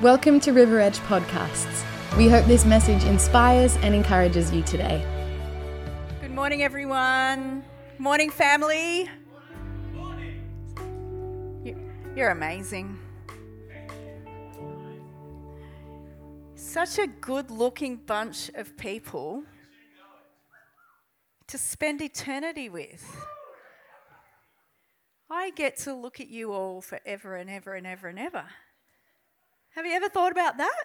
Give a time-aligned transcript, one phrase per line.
[0.00, 1.84] Welcome to River Edge Podcasts.
[2.16, 5.04] We hope this message inspires and encourages you today.
[6.20, 7.64] Good morning, everyone.
[7.98, 9.10] Morning, family.
[12.14, 12.96] You're amazing.
[16.54, 19.42] Such a good looking bunch of people
[21.48, 23.04] to spend eternity with.
[25.28, 28.44] I get to look at you all forever and ever and ever and ever.
[29.78, 30.84] Have you ever thought about that?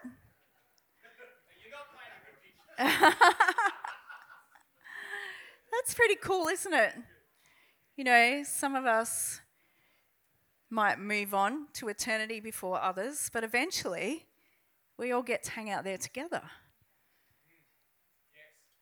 [5.72, 6.94] That's pretty cool, isn't it?
[7.98, 9.42] You know, some of us
[10.70, 14.28] might move on to eternity before others, but eventually
[15.00, 16.44] we all get to hang out there together.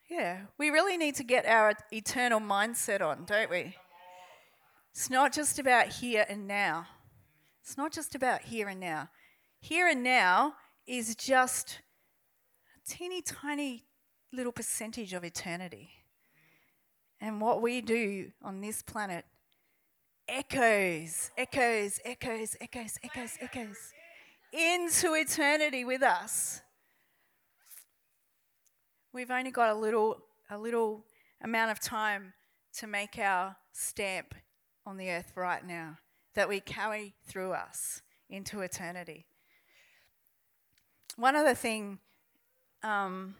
[0.10, 3.78] Yeah, we really need to get our eternal mindset on, don't we?
[4.92, 6.88] It's not just about here and now.
[7.62, 9.08] It's not just about here and now.
[9.62, 10.56] Here and now
[10.88, 11.80] is just
[12.76, 13.86] a teeny tiny
[14.34, 15.92] little percentage of eternity.
[17.22, 19.24] And what we do on this planet
[20.28, 23.94] echoes, echoes, echoes, echoes, echoes, echoes
[24.52, 26.62] into eternity with us.
[29.14, 31.06] We've only got a little, a little
[31.42, 32.34] amount of time
[32.78, 34.34] to make our stamp
[34.88, 36.00] on the earth right now
[36.34, 39.28] that we carry through us into eternity.
[41.18, 42.00] One other thing
[42.84, 43.36] um,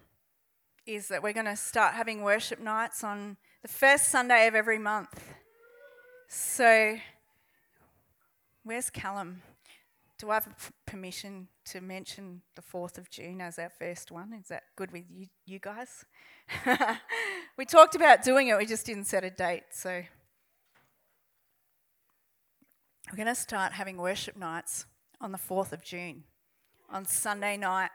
[0.86, 4.80] is that we're going to start having worship nights on the first Sunday of every
[4.80, 5.34] month.
[6.28, 6.98] So,
[8.64, 9.42] where's Callum?
[10.18, 14.34] Do I have permission to mention the 4th of June as our first one?
[14.34, 16.06] Is that good with you, you guys?
[17.58, 19.64] we talked about doing it, we just didn't set a date.
[19.72, 20.04] So
[23.10, 24.86] we're going to start having worship nights
[25.20, 26.24] on the 4th of June,
[26.92, 27.90] on Sunday night,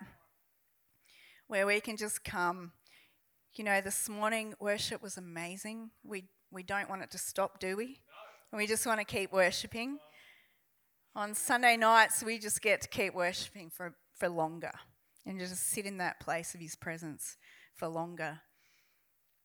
[1.49, 2.73] where we can just come.
[3.55, 5.91] You know, this morning worship was amazing.
[6.03, 8.01] We, we don't want it to stop, do we?
[8.53, 9.99] We just want to keep worshipping.
[11.15, 14.73] On Sunday nights, we just get to keep worshipping for, for longer
[15.27, 17.37] and just sit in that place of His presence
[17.75, 18.41] for longer.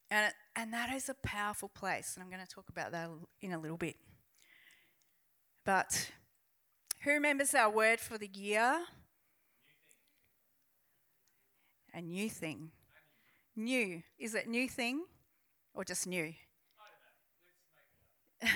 [0.09, 3.09] And, and that is a powerful place, and I'm going to talk about that
[3.41, 3.95] in a little bit.
[5.66, 6.12] But
[7.03, 8.81] who remembers our word for the year?
[11.94, 12.72] A new thing.
[13.56, 14.02] New.
[14.18, 15.03] Is it new thing
[15.74, 16.34] or just new?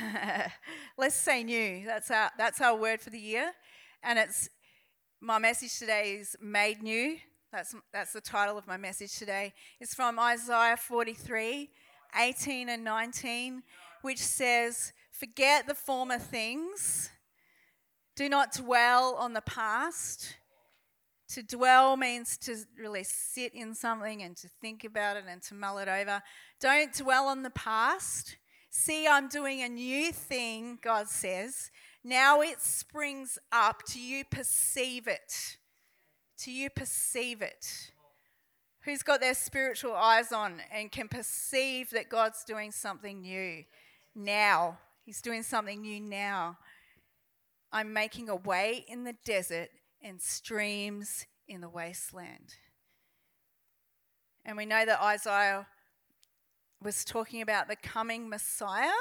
[0.97, 1.85] Let's say new.
[1.85, 3.51] That's our, that's our word for the year.
[4.03, 4.49] And it's
[5.21, 7.17] my message today is made new.
[7.51, 9.53] That's, that's the title of my message today.
[9.79, 11.69] It's from Isaiah 43
[12.17, 13.63] 18 and 19,
[14.01, 17.09] which says, Forget the former things,
[18.15, 20.35] do not dwell on the past.
[21.29, 25.55] To dwell means to really sit in something and to think about it and to
[25.55, 26.21] mull it over.
[26.59, 28.37] Don't dwell on the past.
[28.69, 31.71] See, I'm doing a new thing, God says.
[32.03, 33.81] Now it springs up.
[33.91, 35.57] Do you perceive it?
[36.43, 37.91] Do you perceive it?
[38.81, 43.63] Who's got their spiritual eyes on and can perceive that God's doing something new
[44.13, 44.77] now?
[45.03, 46.57] He's doing something new now.
[47.71, 49.69] I'm making a way in the desert
[50.05, 52.53] and streams in the wasteland.
[54.45, 55.65] And we know that Isaiah
[56.81, 58.93] was talking about the coming Messiah,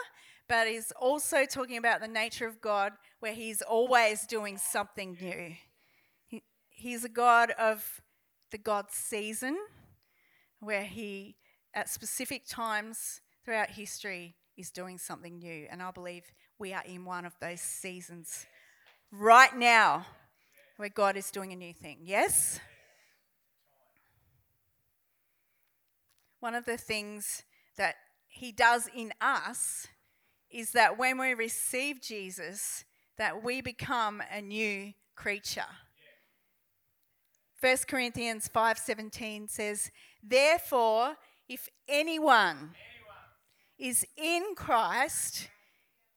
[0.48, 5.54] but he's also talking about the nature of God where he's always doing something new.
[6.26, 8.00] He, he's a God of
[8.50, 9.58] the God season,
[10.60, 11.36] where he,
[11.74, 15.66] at specific times throughout history, is doing something new.
[15.70, 16.22] And I believe
[16.58, 18.46] we are in one of those seasons
[19.10, 20.06] right now
[20.76, 21.98] where God is doing a new thing.
[22.02, 22.60] Yes?
[26.40, 27.42] One of the things
[27.76, 27.96] that
[28.26, 29.86] he does in us
[30.50, 32.84] is that when we receive Jesus,
[33.16, 35.62] that we become a new creature.
[37.60, 39.90] 1 Corinthians 5:17 says,
[40.22, 41.16] "Therefore,
[41.48, 42.76] if anyone
[43.78, 45.48] is in Christ,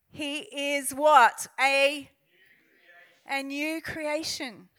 [0.10, 0.39] he
[0.75, 1.48] is what?
[1.60, 2.12] A
[3.27, 4.69] a new creation.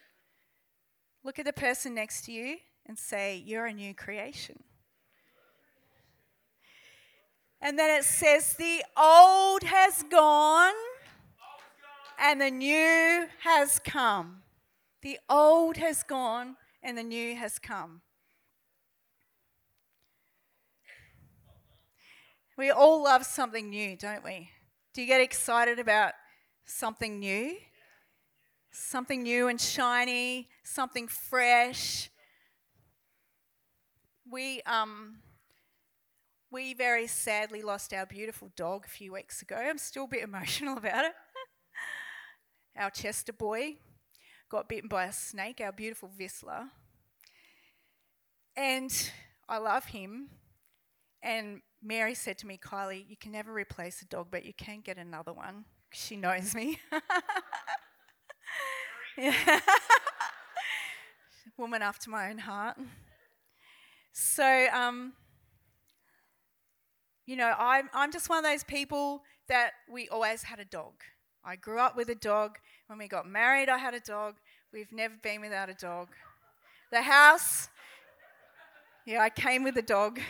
[1.24, 2.56] Look at the person next to you
[2.86, 4.62] and say, You're a new creation.
[7.60, 10.74] And then it says, The old has gone
[12.18, 14.42] and the new has come.
[15.02, 18.02] The old has gone and the new has come.
[22.56, 24.50] We all love something new, don't we?
[24.92, 26.14] Do you get excited about
[26.64, 27.56] something new?
[28.70, 32.10] Something new and shiny, something fresh.
[34.30, 35.18] We um
[36.50, 39.56] we very sadly lost our beautiful dog a few weeks ago.
[39.56, 41.12] I'm still a bit emotional about it.
[42.78, 43.76] our Chester boy
[44.48, 46.70] got bitten by a snake, our beautiful Vizsla.
[48.56, 49.12] And
[49.48, 50.30] I love him.
[51.22, 54.80] And Mary said to me, Kylie, you can never replace a dog, but you can
[54.80, 55.64] get another one.
[55.92, 56.78] She knows me.
[61.56, 62.76] Woman after my own heart.
[64.12, 65.12] So, um,
[67.26, 70.94] you know, I'm, I'm just one of those people that we always had a dog.
[71.44, 72.58] I grew up with a dog.
[72.86, 74.36] When we got married, I had a dog.
[74.72, 76.08] We've never been without a dog.
[76.90, 77.68] The house,
[79.06, 80.20] yeah, I came with a dog.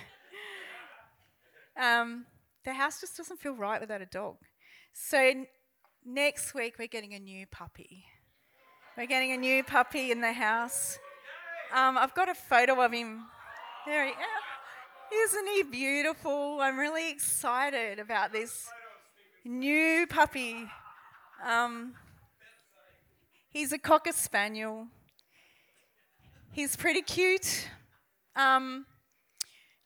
[1.80, 2.26] Um,
[2.64, 4.36] the house just doesn't feel right without a dog.
[4.92, 5.46] So n-
[6.04, 8.04] next week we're getting a new puppy.
[8.98, 10.98] We're getting a new puppy in the house.
[11.72, 13.26] Um, I've got a photo of him.
[13.86, 15.30] There he is.
[15.30, 16.58] Isn't he beautiful?
[16.60, 18.66] I'm really excited about this
[19.44, 20.68] new puppy.
[21.46, 21.94] Um,
[23.50, 24.88] he's a cocker spaniel.
[26.50, 27.68] He's pretty cute.
[28.34, 28.84] Um,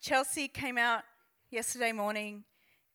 [0.00, 1.02] Chelsea came out
[1.50, 2.44] yesterday morning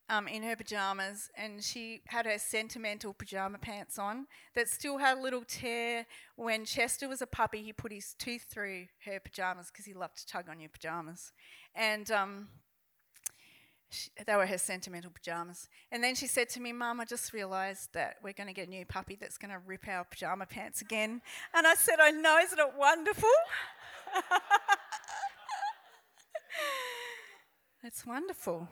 [0.09, 5.17] um, in her pajamas, and she had her sentimental pajama pants on that still had
[5.17, 6.05] a little tear.
[6.35, 10.17] When Chester was a puppy, he put his tooth through her pajamas because he loved
[10.19, 11.33] to tug on your pajamas,
[11.75, 12.47] and um,
[13.89, 15.67] she, they were her sentimental pajamas.
[15.91, 18.67] And then she said to me, "Mum, I just realised that we're going to get
[18.67, 21.21] a new puppy that's going to rip our pajama pants again."
[21.53, 23.29] And I said, "I know, isn't it wonderful?"
[27.83, 28.67] It's wonderful.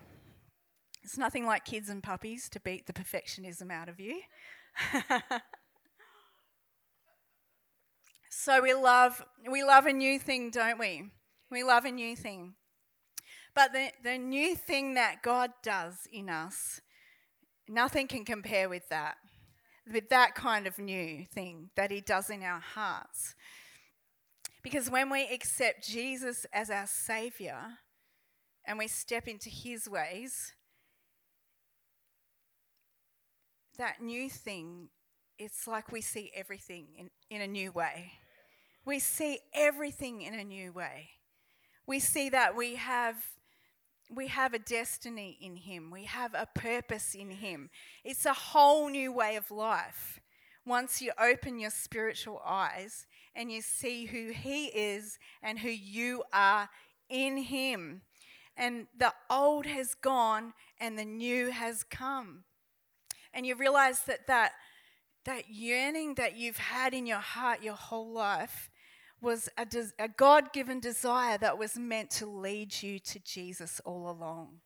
[1.06, 4.22] It's nothing like kids and puppies to beat the perfectionism out of you.
[8.32, 11.12] so we love we love a new thing, don't we?
[11.52, 12.56] We love a new thing.
[13.54, 16.82] But the, the new thing that God does in us,
[17.70, 19.18] nothing can compare with that.
[19.94, 23.36] With that kind of new thing that He does in our hearts.
[24.64, 27.60] Because when we accept Jesus as our Savior
[28.66, 30.54] and we step into His ways,
[33.76, 34.90] that new thing,
[35.38, 38.14] it's like we see everything in, in a new way.
[38.86, 41.10] We see everything in a new way.
[41.88, 43.16] We see that we have
[44.14, 45.90] we have a destiny in him.
[45.90, 47.72] We have a purpose in him.
[48.04, 50.20] It's a whole new way of life.
[50.64, 56.24] Once you open your spiritual eyes and you see who he is and who you
[56.32, 56.70] are
[57.10, 58.02] in him.
[58.56, 62.44] And the old has gone and the new has come
[63.36, 64.54] and you realize that that,
[65.26, 68.72] that yearning that you've had in your heart your whole life
[69.22, 73.82] was a, des- a God given desire that was meant to lead you to Jesus
[73.84, 74.62] all along.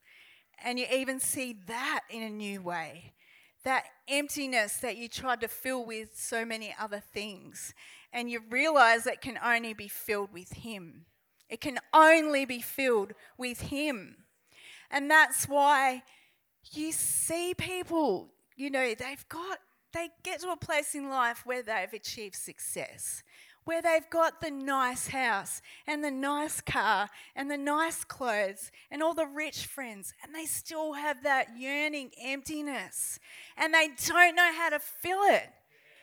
[0.63, 3.13] And you even see that in a new way.
[3.63, 7.74] That emptiness that you tried to fill with so many other things.
[8.12, 11.06] And you realize it can only be filled with Him.
[11.50, 14.18] It can only be filled with Him.
[14.92, 16.04] And that's why
[16.72, 18.30] you see people
[18.60, 19.60] you know, they've got,
[19.94, 23.24] they get to a place in life where they've achieved success,
[23.64, 29.01] where they've got the nice house and the nice car and the nice clothes and
[29.01, 33.18] all the rich friends, and they still have that yearning emptiness
[33.56, 35.48] and they don't know how to fill it.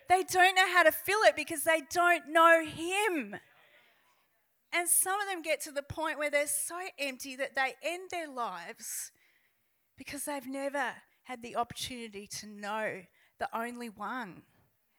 [0.09, 3.37] They don't know how to fill it because they don't know Him.
[4.73, 8.11] And some of them get to the point where they're so empty that they end
[8.11, 9.11] their lives
[9.99, 10.93] because they've never
[11.27, 13.03] had the opportunity to know
[13.39, 14.43] the only one,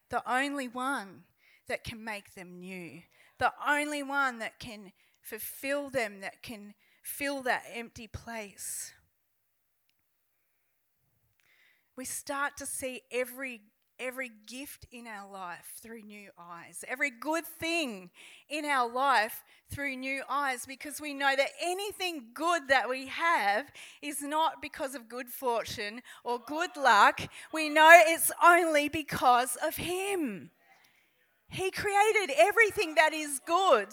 [0.10, 1.24] the only one
[1.70, 3.02] that can make them new,
[3.40, 4.92] the only one that can
[5.22, 8.92] fulfill them, that can fill that empty place.
[11.96, 13.62] We start to see every
[14.00, 18.10] every gift in our life through new eyes, every good thing
[18.50, 23.72] in our life through new eyes, because we know that anything good that we have
[24.02, 27.22] is not because of good fortune or good luck.
[27.52, 30.52] We know it's only because of Him.
[31.50, 33.90] He created everything that is good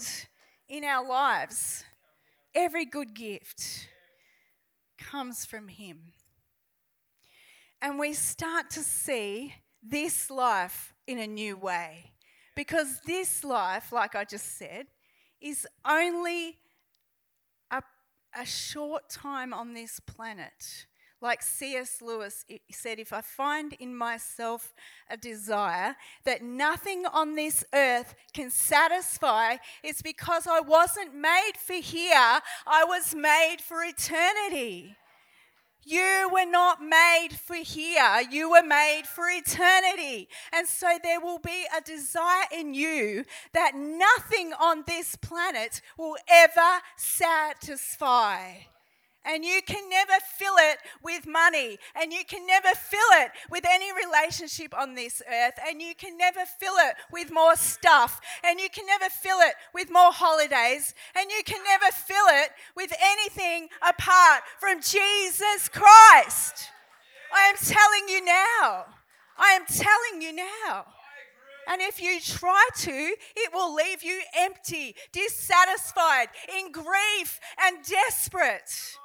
[0.69, 1.85] in our lives.
[2.55, 3.89] Every good gift
[4.99, 6.13] comes from Him.
[7.81, 9.55] And we start to see
[9.87, 12.13] this life in a new way.
[12.57, 14.87] Because this life, like I just said,
[15.41, 16.57] is only
[17.71, 17.83] a,
[18.35, 20.87] a short time on this planet.
[21.25, 22.03] like C.S.
[22.03, 24.75] Lewis said, if I find in myself
[25.11, 31.75] a desire that nothing on this earth can satisfy, it's because I wasn't made for
[31.75, 34.97] here, I was made for eternity.
[35.87, 40.29] You were not made for here, you were made for eternity.
[40.53, 46.17] And so there will be a desire in you that nothing on this planet will
[46.29, 48.74] ever satisfy.
[49.25, 51.79] And you can never fill it with money.
[51.95, 55.55] And you can never fill it with any relationship on this earth.
[55.67, 58.21] And you can never fill it with more stuff.
[58.45, 60.95] And you can never fill it with more holidays.
[61.17, 66.71] And you can never fill it with anything apart from Jesus Christ.
[67.35, 68.85] I am telling you now.
[69.39, 70.87] I am telling you now.
[71.67, 72.93] And if you try to,
[73.37, 76.29] it will leave you empty, dissatisfied,
[76.59, 78.99] in grief, and desperate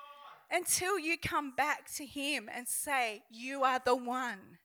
[0.52, 4.58] until you come back to Him and say, You are the one.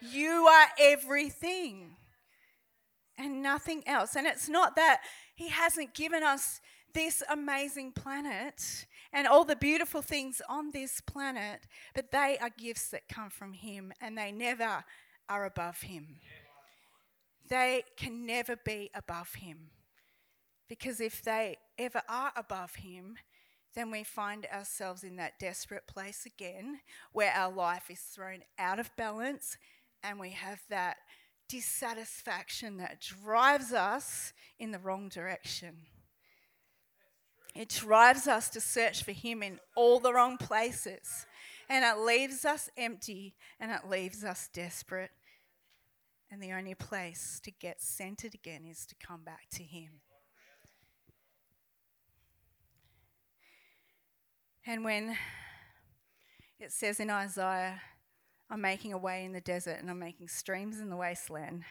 [0.00, 1.96] You are everything
[3.16, 4.16] and nothing else.
[4.16, 5.00] And it's not that
[5.34, 6.60] He hasn't given us
[6.92, 12.88] this amazing planet and all the beautiful things on this planet, but they are gifts
[12.90, 14.84] that come from Him and they never
[15.28, 16.16] are above Him.
[17.48, 19.70] They can never be above Him.
[20.68, 23.16] Because if they ever are above Him,
[23.74, 26.80] then we find ourselves in that desperate place again
[27.12, 29.56] where our life is thrown out of balance
[30.02, 30.96] and we have that
[31.48, 35.76] dissatisfaction that drives us in the wrong direction.
[37.54, 41.26] It drives us to search for Him in all the wrong places.
[41.68, 45.12] And it leaves us empty and it leaves us desperate.
[46.30, 50.00] And the only place to get centered again is to come back to Him.
[54.66, 55.16] And when
[56.58, 57.82] it says in Isaiah,
[58.48, 61.64] I'm making a way in the desert and I'm making streams in the wasteland.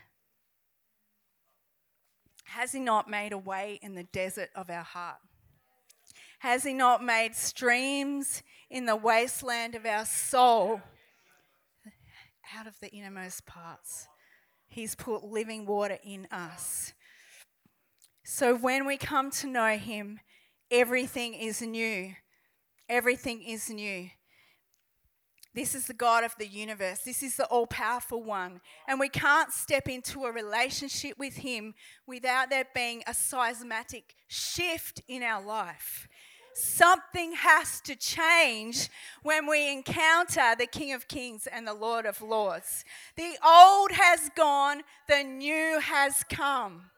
[2.43, 5.17] Has He not made a way in the desert of our heart?
[6.39, 10.81] Has He not made streams in the wasteland of our soul
[12.55, 14.07] out of the innermost parts?
[14.67, 16.93] He's put living water in us.
[18.23, 20.19] So when we come to know Him,
[20.69, 22.13] everything is new.
[22.89, 24.09] Everything is new.
[25.55, 26.99] This is the God of the universe.
[26.99, 28.59] This is the all powerful one.
[28.87, 31.75] And we can't step into a relationship with Him
[32.07, 36.07] without there being a seismic shift in our life.
[36.55, 38.89] Something has to change
[39.23, 42.83] when we encounter the King of Kings and the Lord of Lords.
[43.15, 46.91] The old has gone, the new has come.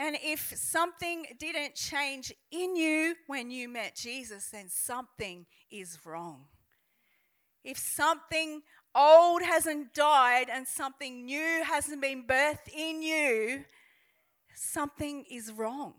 [0.00, 6.46] And if something didn't change in you when you met Jesus, then something is wrong.
[7.64, 8.62] If something
[8.94, 13.64] old hasn't died and something new hasn't been birthed in you,
[14.54, 15.92] something is wrong.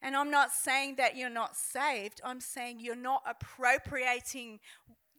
[0.00, 4.60] And I'm not saying that you're not saved, I'm saying you're not appropriating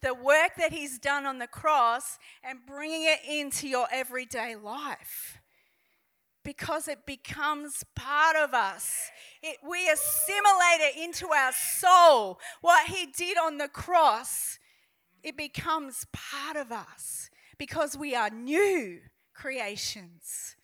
[0.01, 5.42] the work that He's done on the cross and bringing it into your everyday life
[6.43, 9.09] because it becomes part of us.
[9.41, 12.39] It, we assimilate it into our soul.
[12.61, 14.59] What he did on the cross,
[15.23, 18.99] it becomes part of us because we are new
[19.33, 20.55] creations.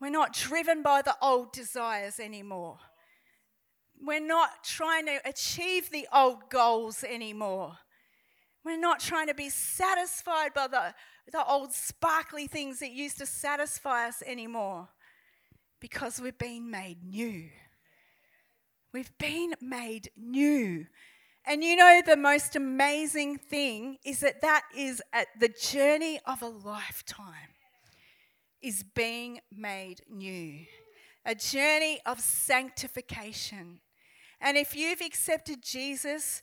[0.00, 2.78] We're not driven by the old desires anymore.
[4.00, 7.78] We're not trying to achieve the old goals anymore.
[8.64, 10.94] We're not trying to be satisfied by the
[11.32, 14.88] the old sparkly things that used to satisfy us anymore
[15.80, 17.48] because we've been made new.
[18.92, 20.86] We've been made new.
[21.46, 26.40] And you know, the most amazing thing is that that is at the journey of
[26.42, 27.52] a lifetime,
[28.62, 30.64] is being made new.
[31.26, 33.80] A journey of sanctification.
[34.40, 36.42] And if you've accepted Jesus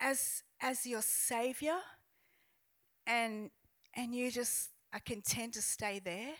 [0.00, 1.78] as, as your Savior
[3.06, 3.50] and
[3.96, 6.34] and you just are content to stay there,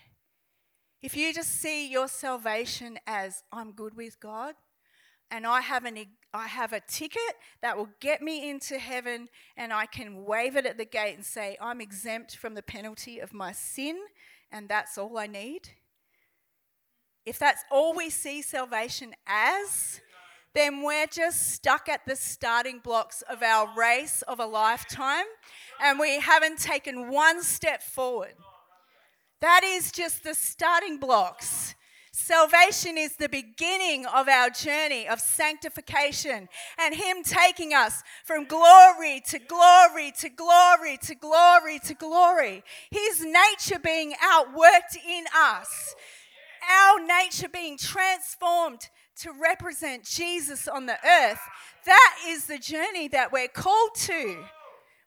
[1.03, 4.55] if you just see your salvation as I'm good with God
[5.31, 5.99] and I have, an,
[6.33, 10.65] I have a ticket that will get me into heaven and I can wave it
[10.65, 13.99] at the gate and say, I'm exempt from the penalty of my sin
[14.51, 15.71] and that's all I need.
[17.27, 20.01] If that's all we see salvation as,
[20.55, 25.25] then we're just stuck at the starting blocks of our race of a lifetime
[25.83, 28.35] and we haven't taken one step forward.
[29.41, 31.75] That is just the starting blocks.
[32.13, 39.21] Salvation is the beginning of our journey of sanctification and Him taking us from glory
[39.27, 42.63] to glory to glory to glory to glory.
[42.93, 45.97] His nature being outworked in us,
[46.71, 48.89] our nature being transformed
[49.21, 51.41] to represent Jesus on the earth.
[51.87, 54.45] That is the journey that we're called to.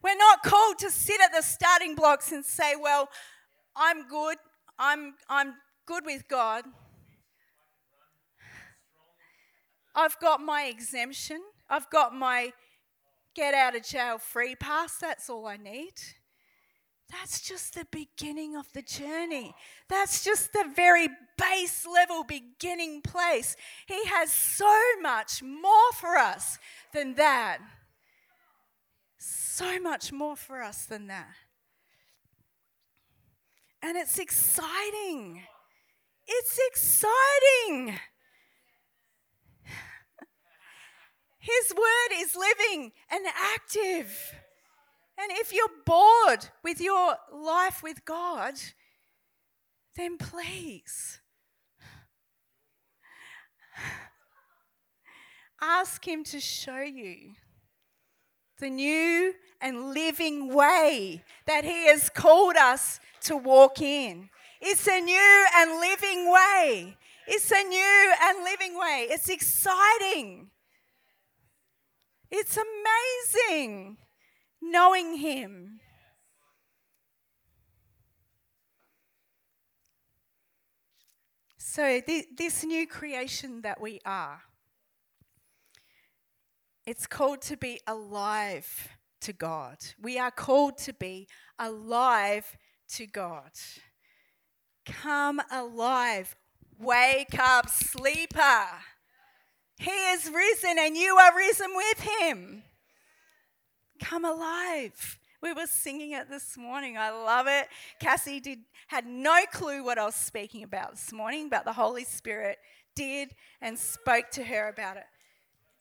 [0.04, 3.10] We're not called to sit at the starting blocks and say, well,
[3.76, 4.38] I'm good.
[4.80, 6.66] I'm, I'm good with God.
[9.96, 11.42] I've got my exemption.
[11.70, 12.54] I've got my
[13.36, 14.98] get out of jail free pass.
[14.98, 15.94] That's all I need.
[17.10, 19.56] That's just the beginning of the journey.
[19.88, 23.56] That's just the very base level beginning place.
[23.88, 26.58] He has so much more for us
[26.94, 27.60] than that.
[29.18, 31.34] So much more for us than that.
[33.82, 35.44] And it's exciting.
[36.28, 37.98] It's exciting.
[41.40, 44.34] His word is living and active.
[45.18, 48.54] And if you're bored with your life with God,
[49.96, 51.20] then please
[55.62, 57.34] ask Him to show you
[58.60, 64.30] the new and living way that He has called us to walk in.
[64.62, 66.98] It's a new and living way.
[67.28, 69.08] It's a new and living way.
[69.10, 70.52] It's exciting.
[72.30, 73.98] It's amazing
[74.62, 75.80] knowing Him.
[81.58, 82.02] So,
[82.36, 84.42] this new creation that we are,
[86.86, 88.90] it's called to be alive
[89.22, 89.78] to God.
[90.02, 91.28] We are called to be
[91.60, 92.58] alive
[92.96, 93.52] to God.
[94.86, 96.36] Come alive.
[96.80, 98.66] Wake up, sleeper.
[99.78, 102.64] He is risen and you are risen with him
[103.98, 105.20] come alive.
[105.42, 106.98] We were singing it this morning.
[106.98, 107.68] I love it.
[108.00, 112.06] Cassie did had no clue what I was speaking about this morning, but the Holy
[112.06, 112.58] Spirit
[112.96, 115.06] did and spoke to her about it.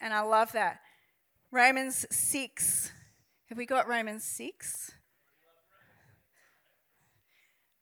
[0.00, 0.80] And I love that.
[1.50, 2.92] Romans 6.
[3.48, 4.92] Have we got Romans 6?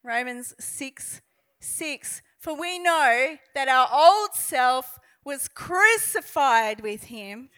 [0.02, 1.22] Romans 6
[1.60, 2.22] 6.
[2.38, 7.48] For we know that our old self was crucified with him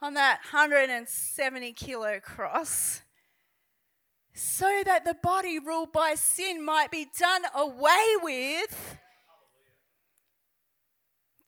[0.00, 3.02] on that 170 kilo cross
[4.38, 8.98] so that the body ruled by sin might be done away with.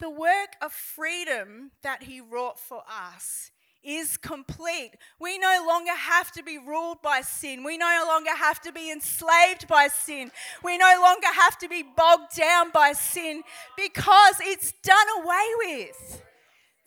[0.00, 4.92] The work of freedom that he wrought for us is complete.
[5.20, 7.62] We no longer have to be ruled by sin.
[7.62, 10.32] We no longer have to be enslaved by sin.
[10.64, 13.42] We no longer have to be bogged down by sin
[13.76, 16.22] because it's done away with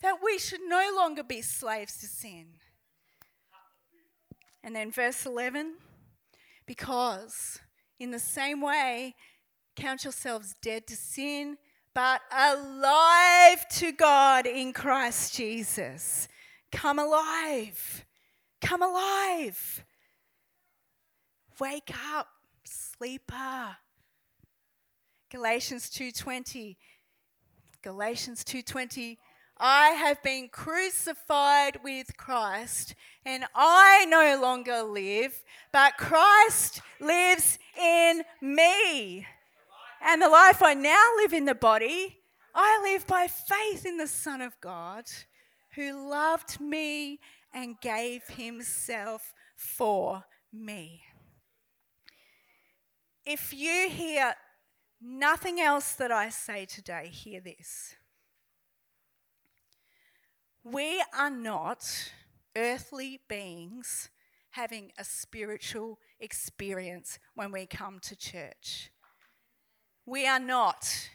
[0.04, 2.44] that we should no longer be slaves to sin.
[4.62, 5.76] And then verse 11
[6.66, 7.58] because
[7.98, 9.14] in the same way,
[9.76, 11.56] count yourselves dead to sin,
[11.94, 16.28] but alive to God in Christ Jesus.
[16.70, 18.04] Come alive.
[18.60, 19.86] Come alive.
[21.58, 22.28] Wake up,
[22.64, 23.76] sleeper.
[25.30, 26.76] Galatians 2:20
[27.80, 29.18] Galatians 2:20
[29.56, 38.22] I have been crucified with Christ, and I no longer live, but Christ lives in
[38.40, 39.26] me.
[40.02, 42.18] And the life I now live in the body,
[42.54, 45.04] I live by faith in the Son of God,
[45.74, 47.20] who loved me
[47.52, 51.02] and gave himself for me.
[53.24, 54.34] If you hear
[55.00, 57.94] nothing else that I say today, hear this.
[60.64, 62.10] We are not
[62.56, 64.08] earthly beings
[64.52, 68.90] having a spiritual experience when we come to church.
[70.06, 71.10] We are not.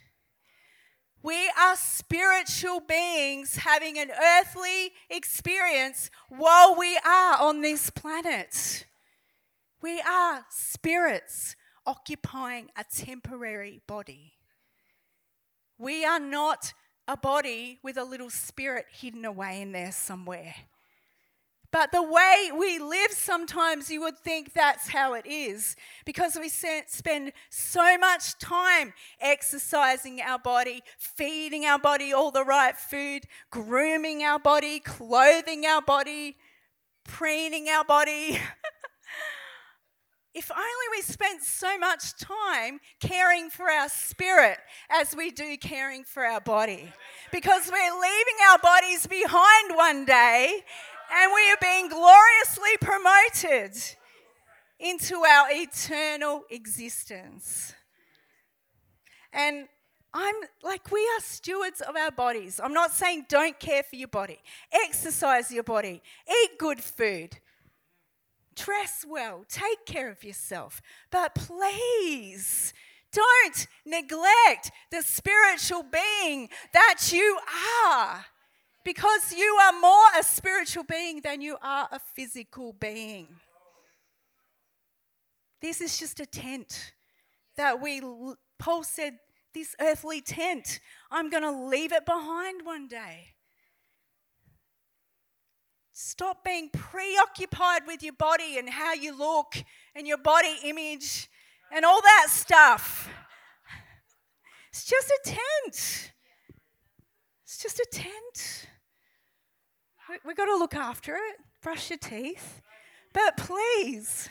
[1.23, 8.85] We are spiritual beings having an earthly experience while we are on this planet.
[9.81, 11.55] We are spirits
[11.87, 14.33] occupying a temporary body.
[15.79, 16.73] We are not
[17.09, 20.53] a body with a little spirit hidden away in there somewhere.
[21.71, 26.49] But the way we live, sometimes you would think that's how it is because we
[26.49, 34.23] spend so much time exercising our body, feeding our body all the right food, grooming
[34.23, 36.37] our body, clothing our body,
[37.03, 38.39] preening our body.
[40.33, 44.57] if only we spent so much time caring for our spirit
[44.89, 46.91] as we do caring for our body.
[47.31, 50.63] Because we're leaving our bodies behind one day
[51.11, 53.75] and we are being gloriously promoted
[54.79, 57.73] into our eternal existence.
[59.33, 59.67] And
[60.13, 62.59] I'm like, we are stewards of our bodies.
[62.63, 64.39] I'm not saying don't care for your body,
[64.71, 67.39] exercise your body, eat good food,
[68.63, 70.81] dress well, take care of yourself.
[71.11, 72.73] But please,
[73.11, 77.39] don't neglect the spiritual being that you
[77.85, 78.25] are.
[78.85, 83.27] Because you are more a spiritual being than you are a physical being.
[85.61, 86.93] This is just a tent
[87.57, 88.01] that we,
[88.57, 89.19] Paul said,
[89.53, 90.79] this earthly tent,
[91.11, 93.33] I'm going to leave it behind one day.
[96.01, 99.55] Stop being preoccupied with your body and how you look
[99.93, 101.29] and your body image
[101.73, 103.09] and all that stuff.
[104.69, 106.13] It's just a tent.
[107.43, 108.69] It's just a tent.
[110.25, 112.61] We've got to look after it, brush your teeth.
[113.13, 114.29] But please,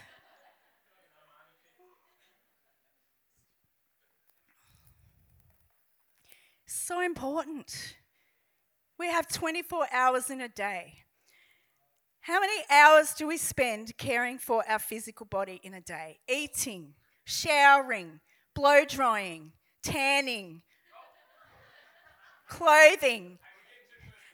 [6.65, 7.97] so important.
[8.99, 11.05] We have 24 hours in a day.
[12.29, 16.19] How many hours do we spend caring for our physical body in a day?
[16.29, 16.93] Eating,
[17.25, 18.21] showering,
[18.55, 20.61] blow drying, tanning,
[22.47, 23.39] clothing.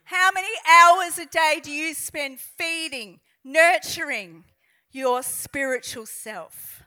[0.02, 4.42] How many hours a day do you spend feeding, nurturing
[4.90, 6.82] your spiritual self?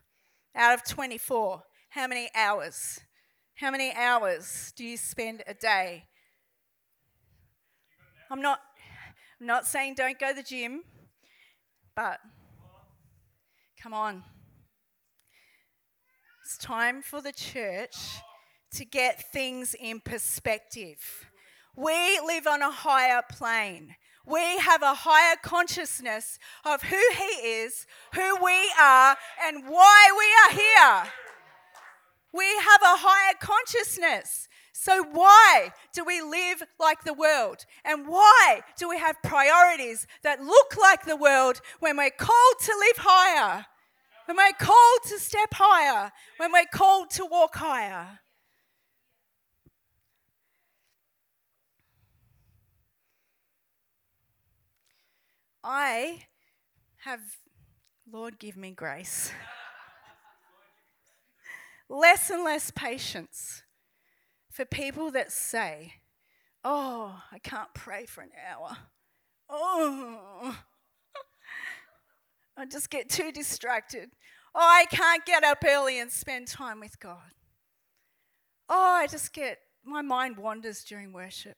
[0.54, 3.00] Out of 24, how many hours?
[3.56, 6.04] How many hours do you spend a day?
[8.30, 8.60] I'm not,
[9.40, 10.84] I'm not saying don't go to the gym,
[11.98, 12.20] but
[13.82, 14.24] come on.
[16.46, 17.98] It's time for the church
[18.76, 21.26] to get things in perspective.
[21.76, 23.96] We live on a higher plane.
[24.28, 30.56] We have a higher consciousness of who He is, who we are, and why we
[30.56, 31.12] are here.
[32.32, 34.48] We have a higher consciousness.
[34.80, 37.66] So, why do we live like the world?
[37.84, 42.72] And why do we have priorities that look like the world when we're called to
[42.78, 43.66] live higher?
[44.26, 46.12] When we're called to step higher?
[46.38, 48.20] When we're called to walk higher?
[55.64, 56.20] I
[56.98, 57.22] have,
[58.10, 59.32] Lord, give me grace
[61.90, 63.64] less and less patience
[64.58, 65.94] for people that say,
[66.64, 68.76] Oh, I can't pray for an hour.
[69.48, 70.58] Oh,
[72.58, 74.10] I just get too distracted.
[74.56, 77.36] Oh, I can't get up early and spend time with God.
[78.68, 81.58] Oh, I just get, my mind wanders during worship.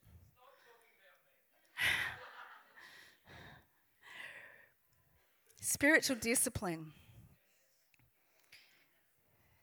[5.62, 6.92] Spiritual discipline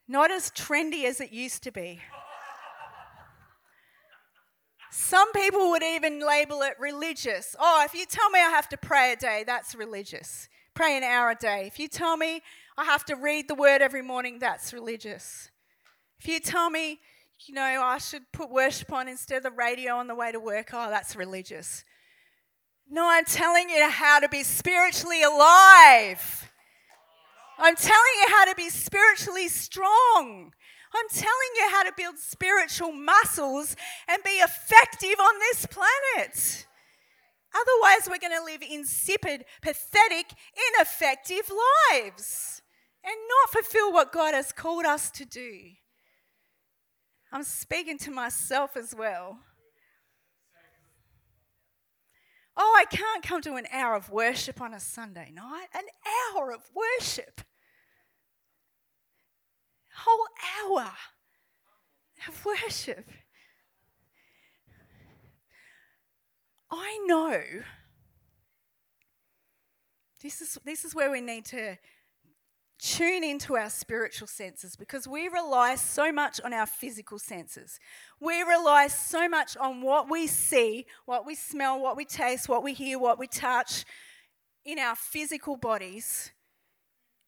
[0.09, 2.01] not as trendy as it used to be.
[4.91, 7.55] Some people would even label it religious.
[7.59, 10.49] Oh, if you tell me I have to pray a day, that's religious.
[10.75, 11.65] Pray an hour a day.
[11.67, 12.43] If you tell me
[12.79, 15.51] I have to read the word every morning, that's religious.
[16.21, 17.01] If you tell me,
[17.47, 20.41] you know, I should put worship on instead of the radio on the way to
[20.41, 21.85] work, oh, that's religious.
[22.89, 26.51] No, I'm telling you how to be spiritually alive.
[27.59, 30.53] I'm telling you how to be spiritually strong.
[30.97, 33.77] I'm telling you how to build spiritual muscles
[34.09, 36.67] and be effective on this planet.
[37.55, 40.33] Otherwise, we're going to live insipid, pathetic,
[40.75, 41.51] ineffective
[41.93, 42.63] lives
[43.05, 45.61] and not fulfill what God has called us to do.
[47.33, 49.39] I'm speaking to myself as well.
[52.57, 55.67] Oh, I can't come to an hour of worship on a Sunday night.
[55.75, 55.85] An
[56.35, 57.43] hour of worship.
[59.97, 60.27] Whole
[60.77, 60.93] hour
[62.29, 63.09] of worship.
[66.71, 67.41] I know
[70.23, 71.77] this is, this is where we need to
[72.79, 77.79] tune into our spiritual senses because we rely so much on our physical senses.
[78.21, 82.63] We rely so much on what we see, what we smell, what we taste, what
[82.63, 83.85] we hear, what we touch
[84.65, 86.33] in our physical bodies.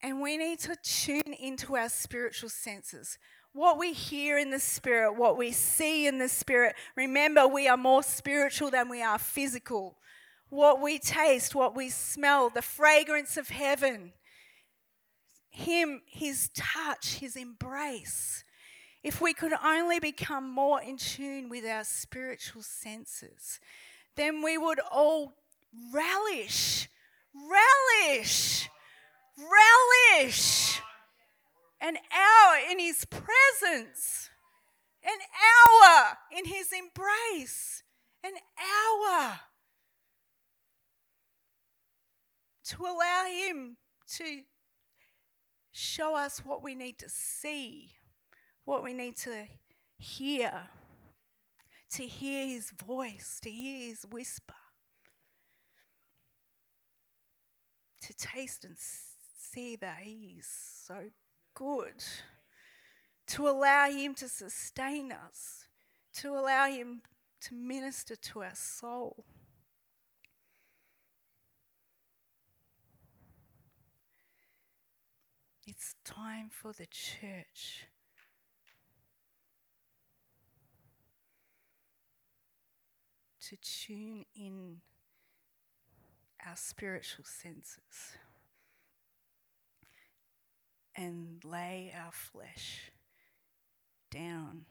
[0.03, 3.19] And we need to tune into our spiritual senses.
[3.53, 6.77] What we hear in the spirit, what we see in the spirit.
[6.97, 9.97] Remember, we are more spiritual than we are physical.
[10.51, 14.13] What we taste, what we smell, the fragrance of heaven
[15.51, 18.45] Him, His touch, His embrace,
[19.03, 23.61] if we could only become more in tune with our spiritual senses,
[24.17, 25.35] then we would all
[25.93, 26.89] relish,
[27.35, 28.69] relish,
[29.39, 30.81] relish
[31.81, 34.31] an hour in His presence,
[35.05, 37.83] an hour in His embrace,
[38.25, 39.41] an hour
[42.65, 43.77] to allow Him
[44.17, 44.43] to
[45.73, 47.93] show us what we need to see,
[48.65, 49.47] what we need to
[49.99, 50.53] hear,
[51.93, 54.55] to hear His voice, to hear His whisper,
[58.03, 58.77] to taste and
[59.55, 61.11] that He is so
[61.55, 62.05] good,
[63.29, 65.67] to allow Him to sustain us,
[66.15, 67.03] to allow Him
[67.43, 69.25] to minister to our soul.
[75.67, 77.87] It's time for the church.
[83.49, 84.83] To tune in
[86.47, 88.19] our spiritual senses
[90.99, 92.91] and lay our flesh
[94.11, 94.67] down.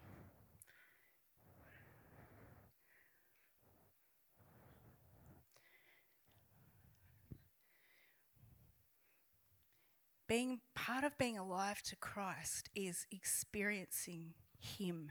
[10.27, 15.09] being part of being alive to Christ is experiencing Him.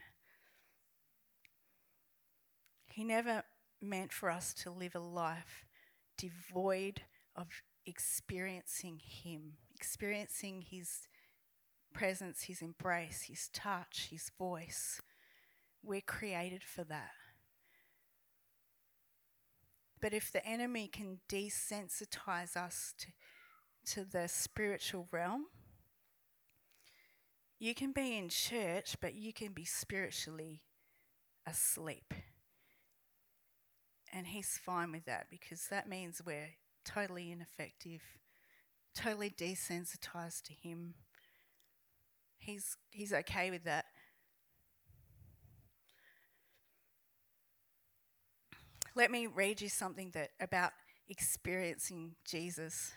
[2.92, 3.42] He never
[3.80, 5.64] meant for us to live a life
[6.18, 7.02] devoid
[7.34, 7.46] of
[7.86, 11.08] experiencing Him, experiencing His
[11.92, 15.00] presence, His embrace, His touch, His voice.
[15.82, 17.12] We're created for that.
[20.00, 23.08] But if the enemy can desensitize us to
[23.86, 25.46] to the spiritual realm.
[27.58, 30.62] You can be in church, but you can be spiritually
[31.46, 32.12] asleep.
[34.12, 38.02] And he's fine with that because that means we're totally ineffective,
[38.96, 40.94] totally desensitized to him.
[42.38, 43.84] He's, he's okay with that.
[48.94, 50.72] Let me read you something that about
[51.08, 52.92] experiencing Jesus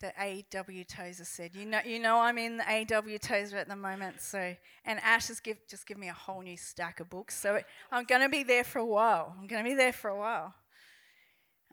[0.00, 0.84] that A.W.
[0.84, 1.54] Tozer said.
[1.54, 3.18] You know, you know I'm in A.W.
[3.18, 6.56] Tozer at the moment, so and Ash has give, just given me a whole new
[6.56, 7.60] stack of books, so
[7.90, 9.34] I'm going to be there for a while.
[9.38, 10.54] I'm going to be there for a while.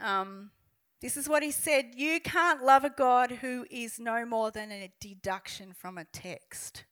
[0.01, 0.51] Um,
[1.03, 4.71] this is what he said: You can't love a God who is no more than
[4.71, 6.85] a deduction from a text.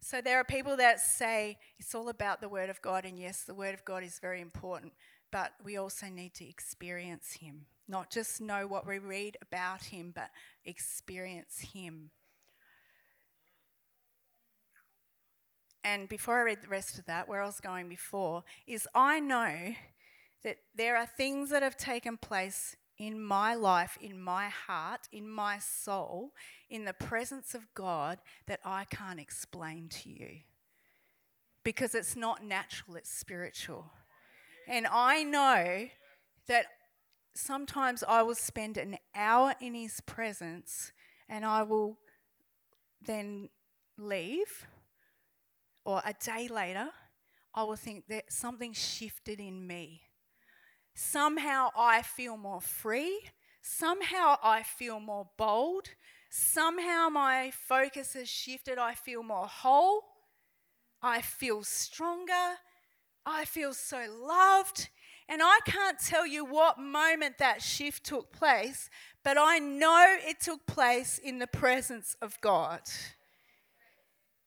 [0.00, 3.42] So there are people that say it's all about the Word of God, and yes,
[3.42, 4.92] the Word of God is very important,
[5.30, 7.66] but we also need to experience Him.
[7.86, 10.30] Not just know what we read about him, but
[10.64, 12.10] experience him.
[15.82, 19.20] And before I read the rest of that, where I was going before, is I
[19.20, 19.74] know
[20.42, 25.28] that there are things that have taken place in my life, in my heart, in
[25.28, 26.32] my soul,
[26.70, 30.40] in the presence of God that I can't explain to you.
[31.64, 33.90] Because it's not natural, it's spiritual.
[34.68, 35.88] And I know
[36.46, 36.66] that
[37.34, 40.92] sometimes I will spend an hour in His presence
[41.28, 41.98] and I will
[43.04, 43.48] then
[43.98, 44.66] leave,
[45.84, 46.88] or a day later,
[47.54, 50.02] I will think that something shifted in me.
[50.94, 53.20] Somehow I feel more free.
[53.60, 55.90] Somehow I feel more bold.
[56.30, 58.78] Somehow my focus has shifted.
[58.78, 60.02] I feel more whole.
[61.02, 62.58] I feel stronger.
[63.26, 64.88] I feel so loved.
[65.28, 68.90] And I can't tell you what moment that shift took place,
[69.22, 72.82] but I know it took place in the presence of God.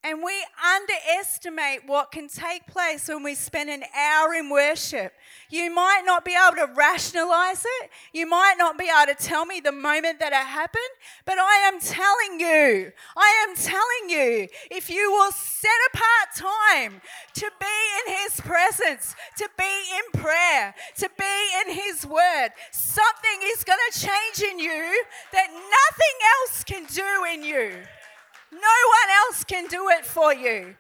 [0.04, 0.34] And we
[0.76, 5.12] underestimate what can take place when we spend an hour in worship.
[5.50, 7.90] You might not be able to rationalize it.
[8.14, 10.84] You might not be able to tell me the moment that it happened,
[11.26, 17.02] but I am telling you, I am telling you, if you will set apart time
[17.34, 17.66] to be
[18.08, 23.80] in His presence, to be in prayer, to be in His Word, something is going
[23.92, 27.84] to change in you that nothing else can do in you.
[28.52, 30.76] No one else can do it for you.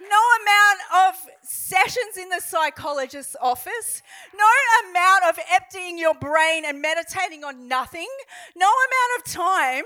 [0.00, 4.02] No amount of sessions in the psychologist's office,
[4.34, 8.08] no amount of emptying your brain and meditating on nothing,
[8.56, 9.84] no amount of time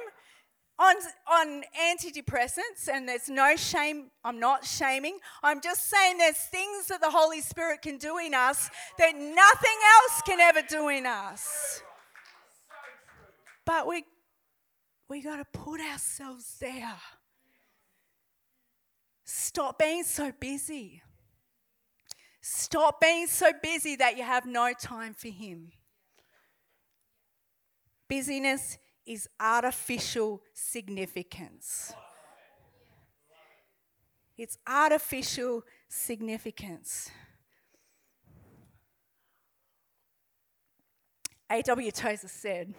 [0.79, 0.95] on,
[1.31, 5.19] on antidepressants, and there's no shame, I'm not shaming.
[5.42, 9.79] I'm just saying there's things that the Holy Spirit can do in us that nothing
[9.97, 11.83] else can ever do in us.
[13.64, 14.05] But we
[15.09, 16.97] we got to put ourselves there.
[19.25, 21.03] Stop being so busy.
[22.40, 25.73] Stop being so busy that you have no time for Him.
[28.09, 31.92] Busyness is artificial significance.
[34.38, 37.11] It's artificial significance.
[41.51, 41.90] A.W.
[41.90, 42.75] Tozer said,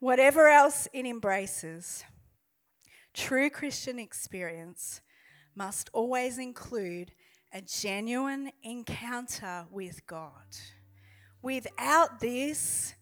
[0.00, 2.04] Whatever else it embraces,
[3.14, 5.00] true Christian experience
[5.56, 7.10] must always include
[7.52, 10.56] a genuine encounter with God.
[11.42, 12.94] Without this,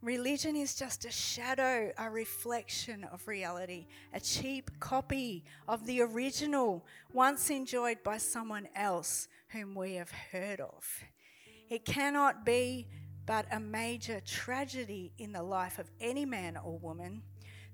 [0.00, 6.86] religion is just a shadow, a reflection of reality, a cheap copy of the original
[7.12, 11.04] once enjoyed by someone else whom we have heard of.
[11.68, 12.86] It cannot be
[13.30, 17.22] but a major tragedy in the life of any man or woman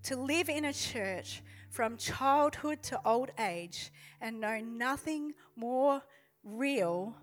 [0.02, 3.90] to live in a church from childhood to old age
[4.20, 6.02] and know nothing more
[6.44, 7.16] real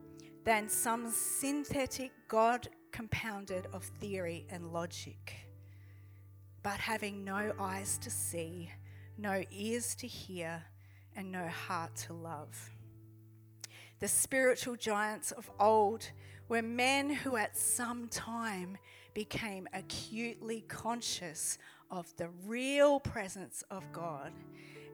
[0.46, 5.36] than some synthetic God compounded of theory and logic,
[6.64, 8.72] but having no eyes to see,
[9.16, 10.64] no ears to hear,
[11.16, 12.72] and no heart to love.
[14.00, 16.10] The spiritual giants of old
[16.54, 18.78] were men who at some time
[19.16, 21.58] became acutely conscious
[21.90, 24.32] of the real presence of God,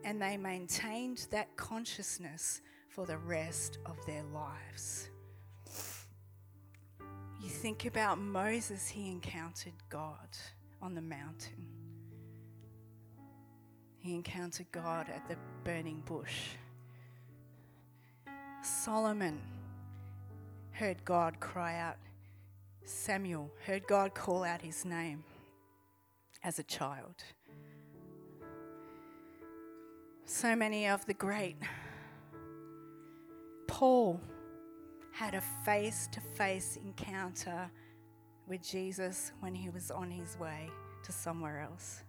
[0.06, 5.10] and they maintained that consciousness for the rest of their lives.
[7.41, 10.30] You think about Moses, he encountered God
[10.82, 11.67] on the mountain.
[13.98, 16.52] He encountered God at the burning bush.
[18.63, 19.41] Solomon
[20.80, 21.98] heard God cry out,
[22.86, 25.26] Samuel heard God call out his name
[26.42, 27.15] as a child.
[30.24, 31.58] So many of the great.
[33.68, 34.22] Paul
[35.12, 37.70] had a face to face encounter
[38.48, 40.70] with Jesus when he was on his way
[41.04, 42.06] to somewhere else.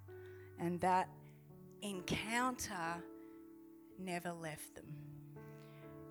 [0.60, 1.08] And that
[1.82, 3.02] encounter
[3.98, 4.99] never left them.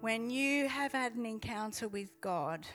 [0.01, 2.65] When you have had an encounter with God,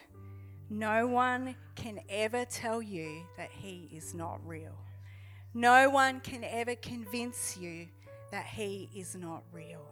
[0.69, 4.77] no one can ever tell you that He is not real.
[5.55, 7.87] No one can ever convince you
[8.31, 9.87] that He is not real.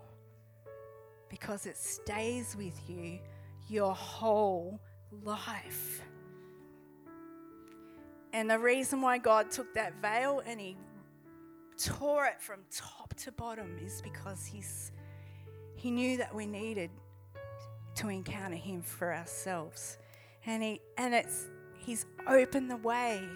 [1.31, 3.19] Because it stays with you
[3.67, 4.79] your whole
[5.23, 6.03] life.
[8.35, 10.77] And the reason why God took that veil and He
[11.79, 14.93] tore it from top to bottom is because he's,
[15.77, 16.91] He knew that we needed
[17.97, 19.99] to encounter Him for ourselves.
[20.47, 21.47] And, he, and it's,
[21.79, 23.29] He's opened the way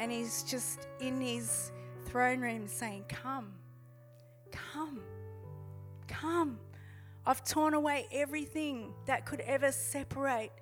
[0.00, 1.72] and he's just in his
[2.06, 3.52] throne room saying, Come,
[4.50, 5.00] come,
[6.08, 6.58] come.
[7.26, 10.52] I've torn away everything that could ever separate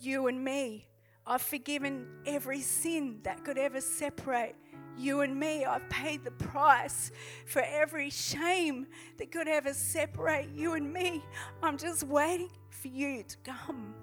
[0.00, 0.88] you and me.
[1.26, 4.56] I've forgiven every sin that could ever separate
[4.96, 5.66] you and me.
[5.66, 7.12] I've paid the price
[7.44, 8.86] for every shame
[9.18, 11.22] that could ever separate you and me.
[11.62, 13.94] I'm just waiting for you to come.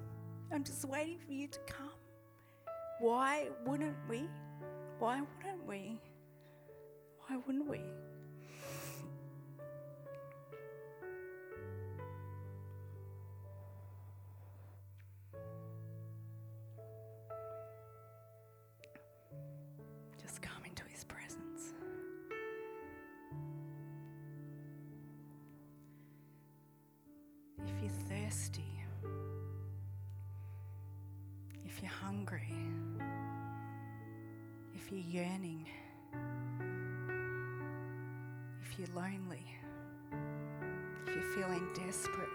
[0.51, 1.89] I'm just waiting for you to come.
[2.99, 4.27] Why wouldn't we?
[4.99, 5.97] Why wouldn't we?
[7.27, 7.81] Why wouldn't we?
[28.25, 28.63] Thirsty,
[31.63, 32.41] if you're hungry,
[34.73, 35.65] if you're yearning,
[38.61, 39.45] if you're lonely,
[41.05, 42.27] if you're feeling desperate,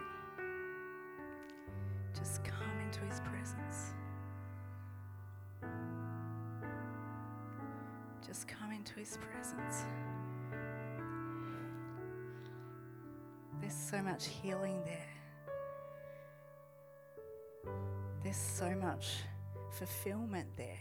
[2.16, 3.94] just come into His presence.
[8.24, 9.84] Just come into His presence.
[13.60, 15.19] There's so much healing there.
[18.30, 19.24] There's so much
[19.72, 20.78] fulfillment there.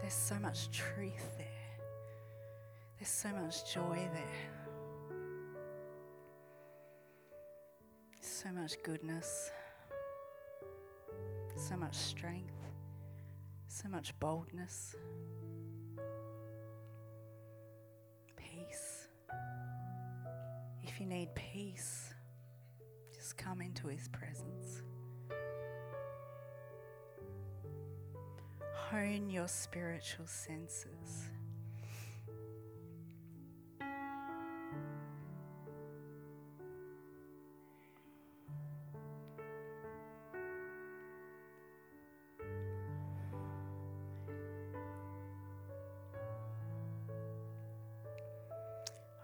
[0.00, 1.46] There's so much truth there.
[2.98, 5.12] There's so much joy there.
[8.20, 9.50] So much goodness.
[11.54, 12.56] So much strength.
[13.68, 14.96] So much boldness.
[18.38, 19.08] Peace.
[20.82, 22.14] If you need peace,
[23.14, 24.80] just come into His presence.
[28.94, 31.28] hone your spiritual senses.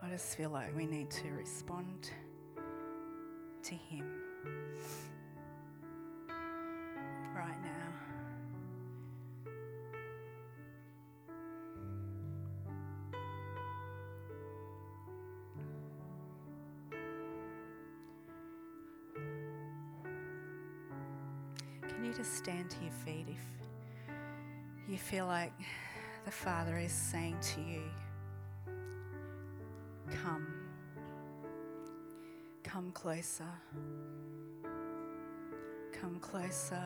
[0.02, 2.10] I just feel like we need to respond
[3.62, 4.04] to Him.
[22.10, 25.52] You just stand to your feet if you feel like
[26.24, 27.82] the Father is saying to you,
[30.22, 30.46] Come,
[32.64, 33.44] come closer,
[35.92, 36.82] come closer.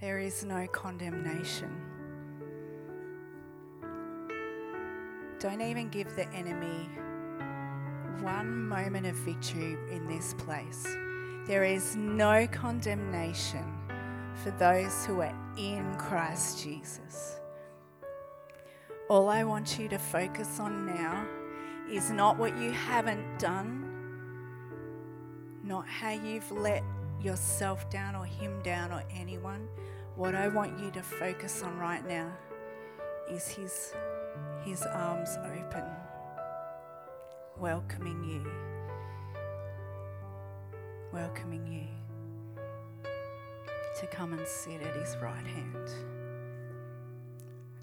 [0.00, 1.72] There is no condemnation.
[5.40, 6.88] Don't even give the enemy
[8.22, 10.86] one moment of victory in this place.
[11.46, 13.64] There is no condemnation
[14.42, 17.40] for those who are in Christ Jesus.
[19.08, 21.26] All I want you to focus on now
[21.90, 23.84] is not what you haven't done,
[25.64, 26.82] not how you've let
[27.20, 29.68] yourself down or him down or anyone.
[30.16, 32.30] What I want you to focus on right now
[33.30, 33.94] is his,
[34.64, 35.84] his arms open,
[37.62, 38.44] welcoming you,
[41.12, 41.86] welcoming you
[44.00, 45.88] to come and sit at his right hand,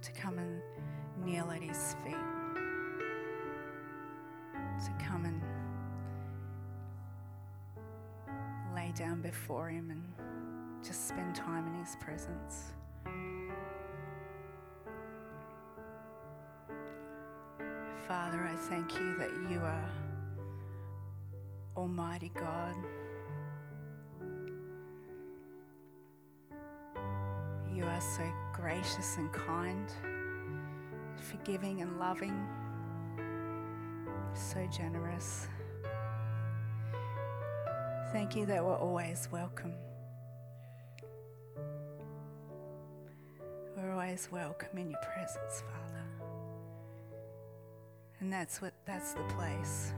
[0.02, 0.62] to come and
[1.24, 2.14] kneel at his feet,
[4.84, 5.42] to come and
[8.76, 10.04] lay down before him and
[10.86, 12.74] just spend time in his presence.
[18.10, 19.89] Father, I thank you that you are
[21.78, 22.74] Almighty God.
[27.72, 29.88] You are so gracious and kind,
[31.18, 32.47] forgiving and loving,
[34.34, 35.47] so generous.
[38.12, 39.76] Thank you that we're always welcome.
[43.78, 45.99] We're always welcome in your presence, Father.
[48.30, 49.92] And that's what that's the place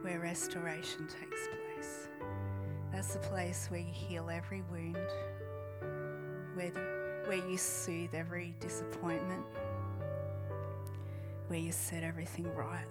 [0.00, 2.08] where restoration takes place.
[2.90, 4.96] That's the place where you heal every wound,
[6.54, 6.70] where,
[7.26, 9.44] where you soothe every disappointment,
[11.48, 12.86] where you set everything right.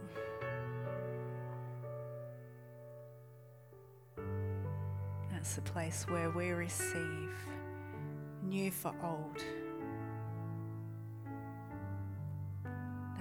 [5.32, 7.32] That's the place where we receive
[8.44, 9.44] new for old.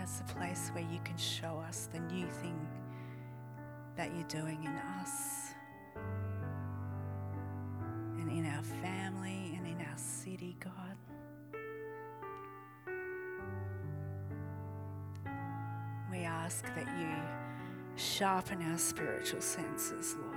[0.06, 2.56] That's the place where you can show us the new thing
[3.96, 4.70] that you're doing in
[5.02, 5.52] us
[8.16, 10.96] and in our family and in our city, God.
[16.12, 17.16] We ask that you
[17.96, 20.36] sharpen our spiritual senses, Lord.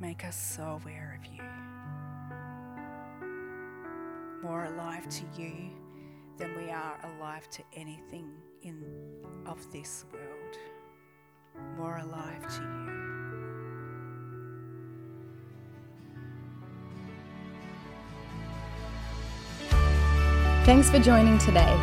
[0.00, 1.44] Make us so aware of you,
[4.42, 5.70] more alive to you
[6.40, 8.32] than we are alive to anything
[8.62, 8.82] in
[9.46, 10.56] of this world.
[11.76, 12.70] More alive to you.
[20.64, 21.76] Thanks for joining today.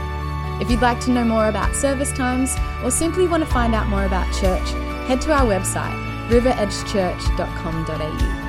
[0.60, 3.86] If you'd like to know more about service times or simply want to find out
[3.88, 4.68] more about church,
[5.08, 5.94] head to our website
[6.30, 8.47] riveredgechurch.com.au.